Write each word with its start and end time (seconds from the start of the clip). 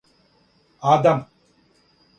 Адам 0.93 1.15